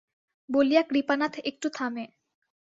[0.49, 2.05] বলিয়া কৃপানাথ একটু থামে।